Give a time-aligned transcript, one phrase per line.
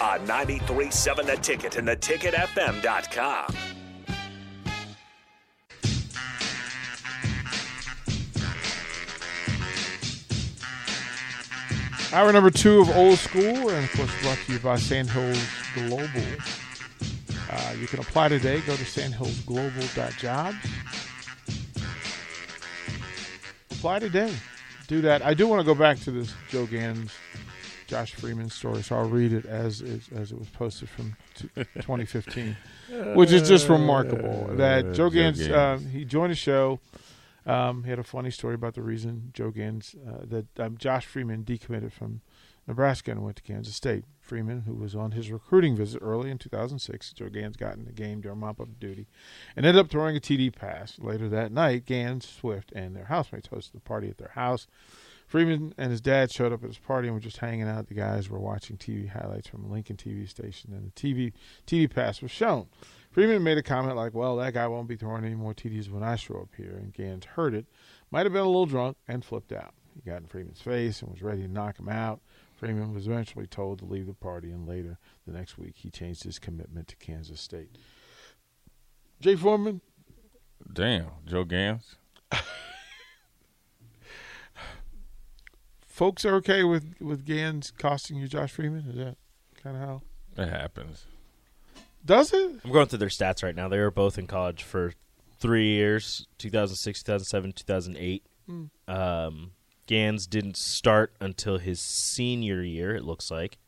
[0.00, 3.54] On 93.7 The Ticket and theticketfm.com.
[12.12, 15.38] Hour number two of Old School, and of course brought to you by Sandhills
[15.74, 16.24] Global.
[17.48, 18.60] Uh, you can apply today.
[18.62, 20.56] Go to sandhillsglobal.jobs.
[23.70, 24.34] Apply today.
[24.88, 25.22] Do that.
[25.22, 27.12] I do want to go back to this Joe Ganz,
[27.90, 31.48] Josh Freeman's story, so I'll read it as it, as it was posted from t-
[31.74, 32.56] 2015,
[33.16, 34.48] which is just remarkable.
[34.52, 36.78] That Joe Ganz, uh, he joined the show.
[37.44, 41.04] Um, he had a funny story about the reason Joe Ganz, uh, that um, Josh
[41.04, 42.20] Freeman decommitted from
[42.68, 44.04] Nebraska and went to Kansas State.
[44.20, 47.92] Freeman, who was on his recruiting visit early in 2006, Joe Ganz got in the
[47.92, 49.08] game during mop up duty
[49.56, 50.96] and ended up throwing a TD pass.
[51.00, 54.68] Later that night, Ganz, Swift, and their housemates hosted a party at their house.
[55.30, 57.86] Freeman and his dad showed up at his party and were just hanging out.
[57.86, 61.32] The guys were watching TV highlights from a Lincoln TV station, and the TV
[61.68, 62.66] TV pass was shown.
[63.12, 66.02] Freeman made a comment like, "Well, that guy won't be throwing any more TDs when
[66.02, 67.66] I show up here." And Ganz heard it,
[68.10, 69.72] might have been a little drunk, and flipped out.
[69.94, 72.20] He got in Freeman's face and was ready to knock him out.
[72.56, 76.24] Freeman was eventually told to leave the party, and later the next week he changed
[76.24, 77.78] his commitment to Kansas State.
[79.20, 79.80] Jay Foreman,
[80.72, 81.94] Damn, Joe Ganz.
[86.00, 88.86] folks are okay with with Ganz costing you Josh Freeman?
[88.88, 89.16] Is that
[89.62, 90.02] kind of how?
[90.42, 91.04] It happens.
[92.02, 92.52] Does it?
[92.64, 93.68] I'm going through their stats right now.
[93.68, 94.94] They were both in college for
[95.38, 98.26] three years 2006, 2007, 2008.
[98.88, 99.50] Um,
[99.86, 103.58] Ganz didn't start until his senior year, it looks like.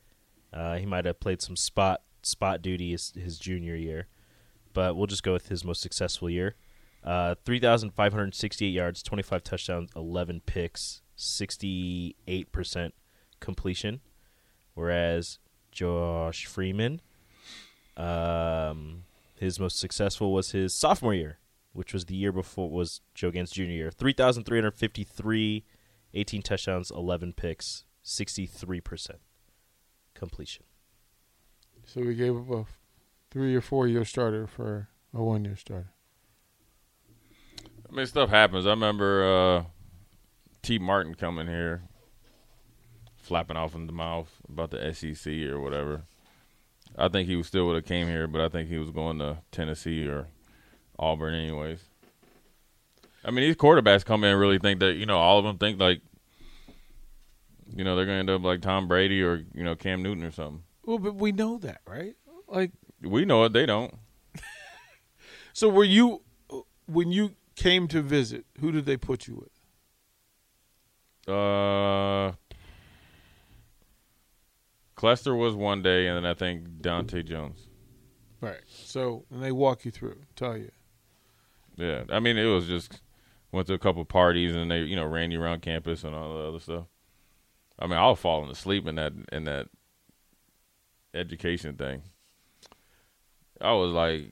[0.51, 4.07] Uh, he might have played some spot spot duty his, his junior year,
[4.73, 6.55] but we'll just go with his most successful year.
[7.03, 12.91] Uh, 3,568 yards, 25 touchdowns, 11 picks, 68%
[13.39, 14.01] completion.
[14.73, 15.39] Whereas
[15.71, 17.01] Josh Freeman,
[17.95, 19.03] um,
[19.35, 21.39] his most successful was his sophomore year,
[21.73, 23.91] which was the year before was Joe Ganz' junior year.
[23.91, 25.63] 3,353,
[26.13, 29.11] 18 touchdowns, 11 picks, 63%
[30.13, 30.63] completion.
[31.85, 32.65] So we gave up a
[33.29, 35.91] three or four year starter for a one year starter.
[37.89, 38.65] I mean, stuff happens.
[38.65, 39.63] I remember uh,
[40.63, 41.83] Tee Martin coming here,
[43.17, 46.03] flapping off in the mouth about the SEC or whatever.
[46.97, 49.19] I think he was still would have came here, but I think he was going
[49.19, 50.27] to Tennessee or
[50.97, 51.83] Auburn anyways.
[53.25, 55.57] I mean, these quarterbacks come in and really think that you know all of them
[55.57, 56.01] think like,
[57.75, 60.23] you know, they're going to end up like Tom Brady or you know Cam Newton
[60.23, 60.63] or something.
[60.85, 62.15] Well, but we know that, right?
[62.47, 62.71] Like,
[63.01, 63.95] We know it, they don't.
[65.53, 66.21] so were you
[66.85, 68.45] when you came to visit?
[68.59, 69.52] Who did they put you with?
[71.27, 72.33] Uh,
[74.95, 77.67] Clester was one day, and then I think Dante Jones.
[78.43, 78.59] Right.
[78.67, 80.71] So and they walk you through, tell you.
[81.77, 83.01] Yeah, I mean it was just
[83.51, 86.37] went to a couple parties and they you know ran you around campus and all
[86.37, 86.85] the other stuff.
[87.79, 89.67] I mean I was falling asleep in that in that
[91.13, 92.03] education thing.
[93.61, 94.31] I was like,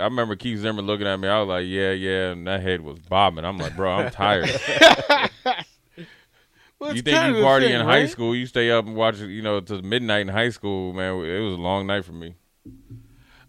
[0.00, 1.28] I remember Keith Zimmer looking at me.
[1.28, 3.44] I was like, yeah, yeah, and that head was bobbing.
[3.44, 4.48] I'm like, bro, I'm tired.
[6.82, 8.10] Well, you think you party thing, in high right?
[8.10, 8.34] school?
[8.34, 11.14] You stay up and watch, you know, to midnight in high school, man.
[11.24, 12.34] It was a long night for me.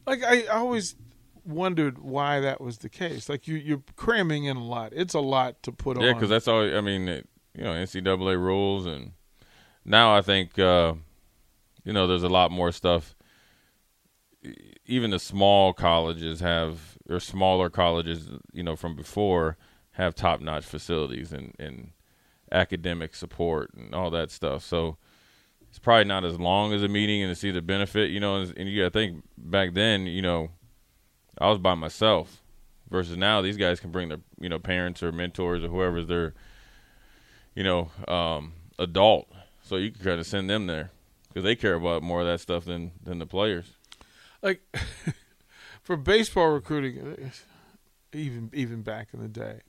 [0.05, 0.95] Like I always
[1.44, 3.29] wondered why that was the case.
[3.29, 4.94] Like you, you're cramming in a lot.
[4.95, 6.07] It's a lot to put Yeah, on.
[6.09, 6.77] Yeah, because that's all.
[6.77, 7.27] I mean, it,
[7.57, 9.13] you know, NCAA rules, and
[9.83, 10.94] now I think uh,
[11.83, 13.15] you know there's a lot more stuff.
[14.86, 19.57] Even the small colleges have, or smaller colleges, you know, from before
[19.94, 21.94] have top notch facilities and and
[22.53, 24.63] academic support and all that stuff.
[24.63, 24.97] So
[25.69, 28.35] it's probably not as long as a meeting and to see the benefit, you know.
[28.35, 30.51] And, you got to think back then, you know,
[31.39, 32.44] I was by myself
[32.89, 36.35] versus now these guys can bring their you know parents or mentors or whoever's their
[37.55, 39.27] you know um, adult,
[39.63, 40.91] so you can kind of send them there
[41.27, 43.73] because they care about more of that stuff than than the players.
[44.41, 44.61] like
[45.81, 47.31] for baseball recruiting,
[48.13, 49.61] even even back in the day,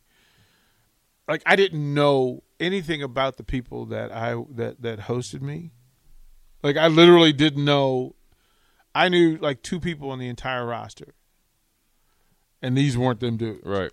[1.28, 5.72] like I didn't know anything about the people that I that that hosted me.
[6.62, 8.14] Like I literally didn't know.
[8.94, 11.14] I knew like two people on the entire roster,
[12.62, 13.60] and these weren't them dudes.
[13.64, 13.90] Right.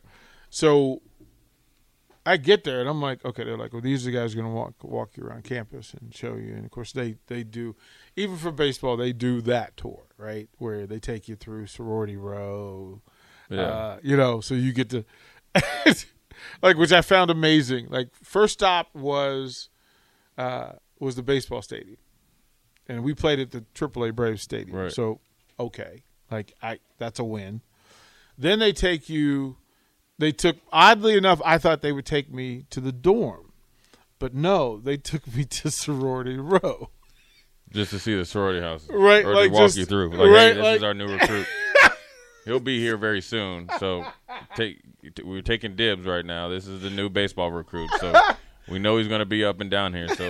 [0.50, 1.02] So
[2.26, 4.46] I get there and I'm like, okay, they're like, well, these are the guys going
[4.46, 6.54] to walk walk you around campus and show you.
[6.54, 7.76] And of course, they they do,
[8.16, 13.02] even for baseball, they do that tour, right, where they take you through sorority row,
[13.50, 13.62] Yeah.
[13.62, 15.04] uh, you know, so you get to,
[16.62, 17.88] like, which I found amazing.
[17.90, 19.70] Like, first stop was
[20.38, 21.98] uh, was the baseball stadium,
[22.88, 24.76] and we played at the AAA Braves stadium.
[24.78, 24.92] Right.
[24.92, 25.20] So,
[25.60, 27.62] okay, like I that's a win.
[28.38, 29.58] Then they take you.
[30.18, 33.54] They took oddly enough, I thought they would take me to the dorm,
[34.20, 36.90] but no, they took me to sorority row.
[37.72, 40.10] just to see the sorority house, Right, Or like to walk just- you through.
[40.12, 41.48] Like, right, hey, this like- is our new recruit.
[42.46, 43.68] He'll be here very soon.
[43.80, 44.06] So,
[44.56, 44.82] take
[45.24, 46.48] we're taking dibs right now.
[46.50, 47.90] This is the new baseball recruit.
[48.00, 48.14] So,
[48.70, 50.08] we know he's going to be up and down here.
[50.10, 50.28] So,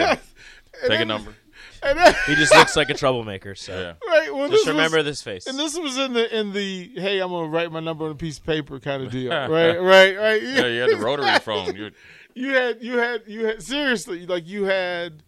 [0.87, 1.35] take a number.
[1.83, 3.55] And then, He just looks like a troublemaker.
[3.55, 4.07] So Yeah.
[4.07, 5.47] right, well, just this remember was, this face.
[5.47, 8.15] And this was in the in the hey, I'm gonna write my number on a
[8.15, 10.41] piece of paper kind of deal, right, right, right.
[10.41, 11.75] Yeah, you had the rotary phone.
[11.75, 11.91] You
[12.35, 15.23] you had you had you had seriously like you had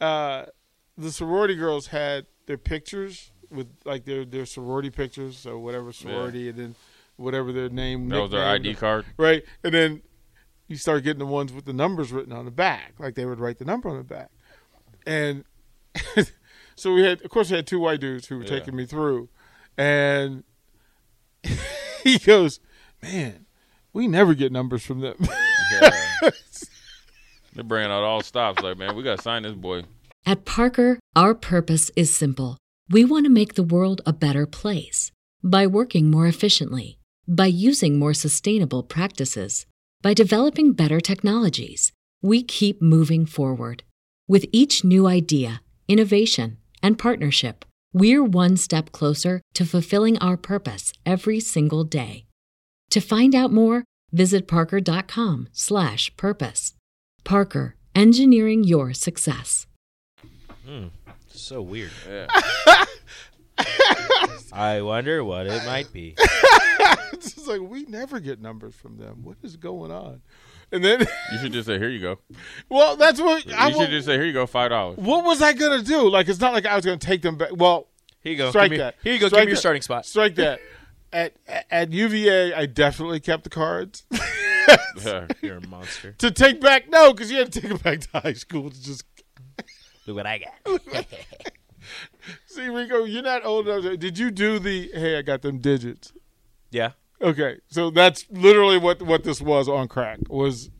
[0.00, 0.46] uh
[0.96, 6.48] the sorority girls had their pictures with like their their sorority pictures so whatever sorority
[6.48, 6.74] and then
[7.20, 9.04] whatever their name that was their nickname, ID card.
[9.16, 10.02] right and then
[10.68, 13.38] you start getting the ones with the numbers written on the back like they would
[13.40, 14.30] write the number on the back
[15.06, 15.44] and
[16.76, 18.48] so we had of course we had two white dudes who were Yeah.
[18.48, 19.28] taking me through
[19.76, 20.44] and
[22.04, 22.60] he goes
[23.02, 23.46] man
[23.92, 25.16] we never get numbers from them
[25.80, 25.90] Yeah.
[27.52, 28.62] They're bringing out all stops.
[28.62, 29.82] Like, man, we got to sign this boy.
[30.24, 32.56] At Parker, our purpose is simple.
[32.88, 35.10] We want to make the world a better place
[35.42, 36.99] by working more efficiently,
[37.30, 39.64] by using more sustainable practices,
[40.02, 41.92] by developing better technologies.
[42.20, 43.84] We keep moving forward.
[44.28, 50.92] With each new idea, innovation, and partnership, we're one step closer to fulfilling our purpose
[51.06, 52.26] every single day.
[52.90, 56.74] To find out more, visit parker.com/purpose.
[57.22, 59.68] Parker, engineering your success.
[60.66, 60.86] Hmm.
[61.32, 61.92] so weird.
[62.08, 62.26] Yeah.
[64.52, 66.16] I wonder what it might be.
[67.20, 69.22] it's just like we never get numbers from them.
[69.22, 70.22] What is going on?
[70.72, 71.00] And then,
[71.32, 72.18] You should just say, here you go.
[72.68, 73.72] well, that's what You I.
[73.72, 74.98] should just say, here you go, five dollars.
[74.98, 76.08] what was I gonna do?
[76.08, 77.50] Like, it's not like I was gonna take them back.
[77.52, 77.88] Well,
[78.22, 78.50] Here you go.
[78.50, 78.94] strike Give me- that.
[79.02, 79.26] Here you go.
[79.28, 80.06] Strike give me your starting spot.
[80.06, 80.60] Strike that.
[81.12, 81.32] At
[81.72, 84.04] at UVA, I definitely kept the cards
[85.42, 86.12] You're a monster.
[86.18, 86.88] to take back.
[86.88, 89.02] No, because you had to take them back to high school to just
[90.06, 91.06] Look what I got.
[92.46, 93.04] see Rico.
[93.04, 93.98] You're not old enough.
[93.98, 94.90] Did you do the?
[94.94, 96.12] Hey, I got them digits.
[96.70, 96.92] Yeah.
[97.22, 100.70] Okay, so that's literally what what this was on crack was.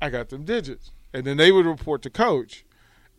[0.00, 2.64] I got them digits, and then they would report to coach,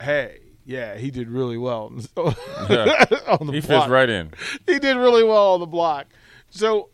[0.02, 1.86] "Hey, yeah, he did really well
[2.18, 3.84] on the He block.
[3.84, 4.32] fits right in.
[4.68, 6.08] He did really well on the block."
[6.50, 6.90] So,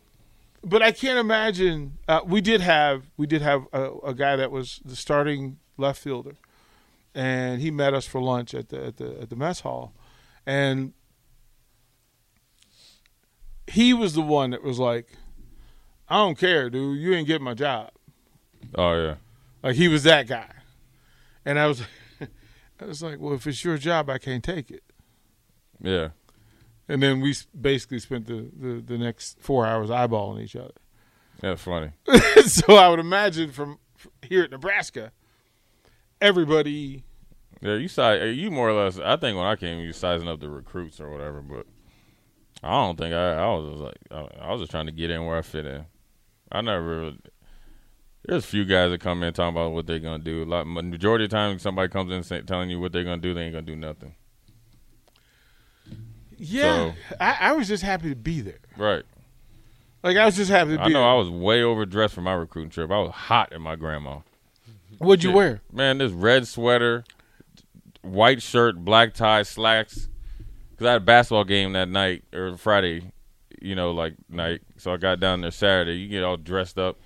[0.63, 1.97] but I can't imagine.
[2.07, 5.99] Uh, we did have we did have a, a guy that was the starting left
[6.01, 6.35] fielder,
[7.13, 9.93] and he met us for lunch at the at the at the mess hall,
[10.45, 10.93] and
[13.69, 15.07] he was the one that was like,
[16.07, 16.99] "I don't care, dude.
[16.99, 17.91] You ain't getting my job."
[18.75, 19.15] Oh, yeah.
[19.63, 20.51] Like he was that guy,
[21.45, 21.83] and I was,
[22.79, 24.83] I was like, "Well, if it's your job, I can't take it."
[25.81, 26.09] Yeah.
[26.87, 30.73] And then we basically spent the, the, the next four hours eyeballing each other.
[31.39, 31.91] That's funny.
[32.47, 35.11] so I would imagine from from here at Nebraska,
[36.21, 37.03] everybody.
[37.61, 38.97] Yeah, you size you more or less.
[38.97, 41.41] I think when I came, you sizing up the recruits or whatever.
[41.41, 41.67] But
[42.61, 43.33] I don't think I.
[43.35, 45.65] I was just like I, I was just trying to get in where I fit
[45.65, 45.85] in.
[46.51, 46.83] I never.
[46.83, 47.19] Really,
[48.25, 50.43] there's a few guys that come in talking about what they're gonna do.
[50.43, 53.21] A lot majority of the time, somebody comes in say, telling you what they're gonna
[53.21, 54.15] do, they ain't gonna do nothing.
[56.37, 58.59] Yeah, So- I, I was just happy to be there.
[58.77, 59.03] Right.
[60.03, 61.09] Like I was just happy to be I know there.
[61.09, 62.89] I was way overdressed for my recruiting trip.
[62.91, 64.19] I was hot at my grandma.
[64.97, 65.35] What'd you Shit.
[65.35, 65.61] wear?
[65.71, 67.03] Man, this red sweater,
[68.01, 70.08] white shirt, black tie, slacks.
[70.79, 73.11] Because I had a basketball game that night or Friday,
[73.61, 74.61] you know, like night.
[74.77, 75.97] So I got down there Saturday.
[75.99, 76.97] You get all dressed up.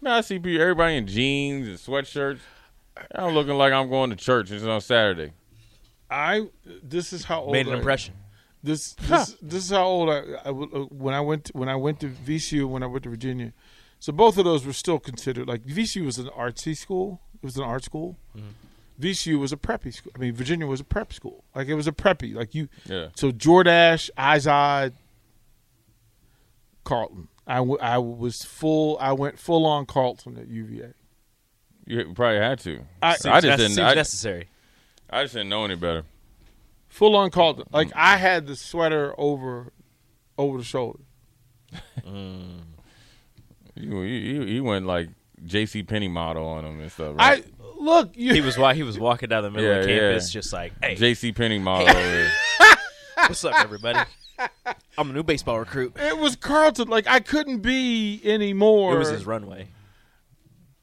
[0.00, 2.38] Man, I see people, everybody in jeans and sweatshirts.
[3.12, 4.52] I'm looking like I'm going to church.
[4.52, 5.32] It's on Saturday.
[6.08, 6.46] I
[6.84, 8.14] this is how old Made an I- impression.
[8.62, 11.68] This this, this is how old I, I w- uh, when I went to, when
[11.68, 13.52] I went to VCU when I went to Virginia.
[13.98, 17.20] So both of those were still considered like VCU was an artsy school.
[17.34, 18.18] It was an art school.
[19.00, 20.12] VCU was a preppy school.
[20.14, 21.44] I mean Virginia was a prep school.
[21.54, 22.34] Like it was a preppy.
[22.34, 22.68] Like you.
[22.86, 23.08] Yeah.
[23.14, 24.92] So Jordache, Izod,
[26.84, 27.28] Carlton.
[27.46, 28.98] I, w- I was full.
[29.00, 30.94] I went full on Carlton at UVA.
[31.86, 32.80] You probably had to.
[33.02, 33.58] I- I just didn't.
[33.60, 34.48] seems I, necessary.
[35.08, 36.02] I just didn't know any better.
[36.88, 37.64] full on Carlton.
[37.72, 37.92] Like mm.
[37.94, 39.72] I had the sweater over
[40.38, 41.00] over the shoulder.
[42.06, 42.60] Mm.
[43.74, 45.08] You, you, you went like
[45.44, 45.82] J.C.
[45.82, 47.16] Penney model on him and stuff.
[47.16, 47.44] Right?
[47.44, 48.10] I look.
[48.16, 50.38] You, He was why he was walking down the middle of Yeah, campus, yeah.
[50.40, 51.32] just like, "Hey, J.C.
[51.32, 51.88] Penney model.
[51.96, 52.30] over
[53.16, 53.98] what's up, everybody?
[54.98, 56.88] I'm a new baseball recruit." it was Carlton.
[56.88, 58.94] Like I couldn't be anymore.
[58.96, 59.68] It was his runway.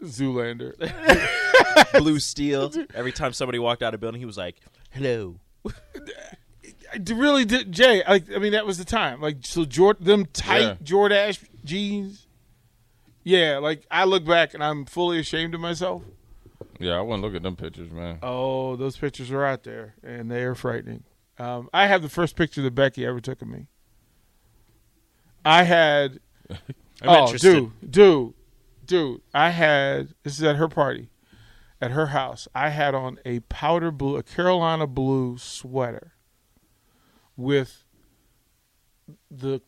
[0.03, 0.73] Zoolander.
[1.97, 2.71] Blue steel.
[2.93, 4.57] Every time somebody walked out of building, he was like,
[4.91, 5.39] "Hello."
[6.93, 8.03] I d- really did, Jay.
[8.07, 9.21] Like I mean, that was the time.
[9.21, 10.75] Like so, Jord, them tight Yeah.
[10.83, 12.22] Jordache jeans.
[13.23, 16.03] Yeah, like I look back and I'm fully ashamed of myself.
[16.79, 18.19] Yeah, I wouldn't look at them pictures, man.
[18.21, 21.03] Oh, those pictures are out there, and they are frightening.
[21.37, 23.67] Um, I have the first picture that Becky ever took of me.
[25.45, 26.19] I had.
[26.49, 27.71] I'm oh, interested.
[27.81, 28.33] dude, dude,
[28.85, 29.21] dude!
[29.33, 30.13] I had.
[30.23, 31.09] This is at her party,
[31.81, 32.47] at her house.
[32.53, 36.13] I had on a powder blue, a Carolina blue sweater,
[37.35, 37.83] with
[39.29, 39.61] the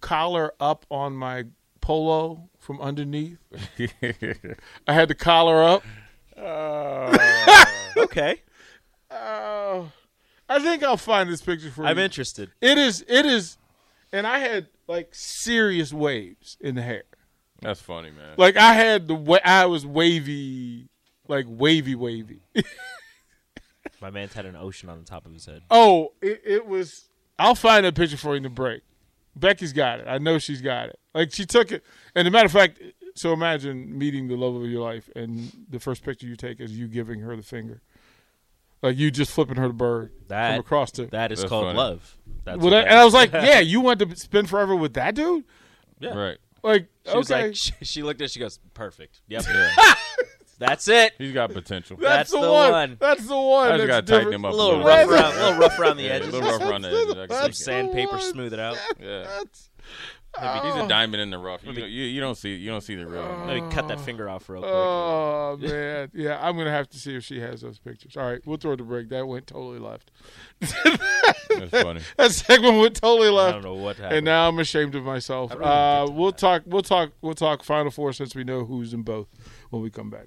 [0.00, 1.46] collar up on my
[1.84, 3.36] polo from underneath.
[4.88, 5.82] I had the collar up.
[6.36, 7.64] Uh,
[7.98, 8.40] okay,
[9.10, 9.92] Oh,
[10.48, 11.88] I think I'll find this picture for you.
[11.88, 12.04] I'm you.
[12.04, 12.50] interested.
[12.62, 13.04] It is.
[13.06, 13.58] It is,
[14.12, 17.04] and I had like serious waves in the hair.
[17.60, 18.34] That's funny, man.
[18.38, 20.88] Like I had the wa- I was wavy,
[21.28, 22.40] like wavy, wavy.
[24.00, 25.62] My man's had an ocean on the top of his head.
[25.70, 27.08] oh, it, it was.
[27.38, 28.82] I'll find a picture for you in the break.
[29.36, 30.06] Becky's got it.
[30.08, 30.98] I know she's got it.
[31.14, 32.80] Like she took it, and a matter of fact,
[33.14, 36.76] so imagine meeting the love of your life, and the first picture you take is
[36.78, 37.80] you giving her the finger,
[38.82, 41.06] like you just flipping her the bird That from across the.
[41.06, 41.78] that is That's called funny.
[41.78, 42.16] love.
[42.44, 44.94] That's well, that, that and I was like, yeah, you want to spend forever with
[44.94, 45.44] that dude?
[46.00, 46.10] yeah.
[46.14, 46.38] Right.
[46.62, 49.20] Like, She was okay, like, she, she looked at, it, she goes, "Perfect.
[49.28, 49.70] Yep, Yeah.
[50.58, 51.96] that's it." He's got potential.
[52.00, 52.70] That's the, the one.
[52.72, 52.96] one.
[53.00, 53.72] That's the one.
[53.72, 55.78] I just gotta tighten him up A a little little rough around, a little rough
[55.78, 57.14] around the Yeah, a little rough around the edges.
[57.14, 57.64] I can Some see.
[57.64, 58.20] sandpaper, one.
[58.32, 58.76] smooth it out.
[59.00, 59.22] Yeah.
[59.22, 59.70] That's-
[60.36, 61.64] He's a diamond in the rough.
[61.64, 63.22] You, don't- you, you don't see you don't see the real.
[63.22, 63.46] one.
[63.46, 64.72] Let me cut that finger off real quick.
[64.74, 66.44] Oh man, yeah.
[66.44, 68.16] I'm gonna have to see if she has those pictures.
[68.16, 69.10] All right, we'll throw it to break.
[69.10, 70.10] That went totally left.
[70.60, 72.00] That's funny.
[72.16, 73.50] That segment went totally left.
[73.50, 74.16] I don't know what happened.
[74.16, 75.52] And now I'm ashamed of myself.
[75.52, 76.38] I really don't Uh, get to we'll that.
[76.38, 76.62] talk.
[76.66, 77.10] We'll talk.
[77.20, 79.28] We'll talk Final Four since we know who's in both
[79.70, 80.26] when we come back.